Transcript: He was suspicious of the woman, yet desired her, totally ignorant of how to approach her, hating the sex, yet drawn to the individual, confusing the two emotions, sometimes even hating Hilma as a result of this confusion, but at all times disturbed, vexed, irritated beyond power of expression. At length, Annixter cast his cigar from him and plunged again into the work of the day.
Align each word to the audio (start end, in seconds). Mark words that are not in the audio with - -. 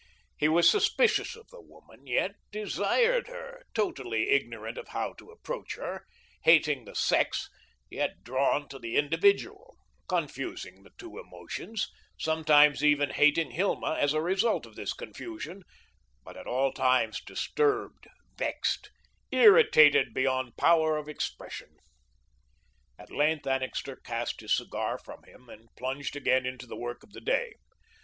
He 0.35 0.47
was 0.47 0.67
suspicious 0.67 1.35
of 1.35 1.47
the 1.49 1.61
woman, 1.61 2.07
yet 2.07 2.31
desired 2.51 3.27
her, 3.27 3.61
totally 3.75 4.31
ignorant 4.31 4.79
of 4.79 4.87
how 4.87 5.13
to 5.19 5.29
approach 5.29 5.75
her, 5.75 6.07
hating 6.41 6.85
the 6.85 6.95
sex, 6.95 7.47
yet 7.87 8.23
drawn 8.23 8.67
to 8.69 8.79
the 8.79 8.95
individual, 8.97 9.77
confusing 10.07 10.81
the 10.81 10.89
two 10.97 11.19
emotions, 11.19 11.87
sometimes 12.19 12.83
even 12.83 13.11
hating 13.11 13.51
Hilma 13.51 13.95
as 13.99 14.13
a 14.13 14.21
result 14.23 14.65
of 14.65 14.73
this 14.75 14.91
confusion, 14.93 15.61
but 16.25 16.35
at 16.35 16.47
all 16.47 16.73
times 16.73 17.21
disturbed, 17.23 18.07
vexed, 18.39 18.89
irritated 19.31 20.15
beyond 20.15 20.57
power 20.57 20.97
of 20.97 21.07
expression. 21.07 21.77
At 22.97 23.11
length, 23.11 23.45
Annixter 23.45 23.97
cast 23.97 24.41
his 24.41 24.55
cigar 24.57 24.97
from 24.97 25.21
him 25.25 25.47
and 25.47 25.69
plunged 25.77 26.15
again 26.15 26.47
into 26.47 26.65
the 26.65 26.75
work 26.75 27.03
of 27.03 27.11
the 27.13 27.21
day. 27.21 27.53